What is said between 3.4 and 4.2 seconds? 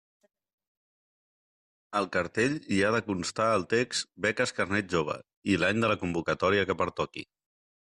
el text